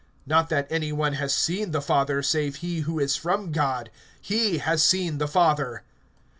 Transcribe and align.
(46)Not 0.27 0.49
that 0.49 0.65
any 0.71 0.91
one 0.91 1.13
has 1.13 1.31
seen 1.31 1.69
the 1.69 1.79
Father, 1.79 2.23
save 2.23 2.55
he 2.55 2.79
who 2.79 2.97
is 2.97 3.15
from 3.15 3.51
God; 3.51 3.91
he 4.19 4.57
has 4.57 4.81
seen 4.81 5.19
the 5.19 5.27
Father. 5.27 5.83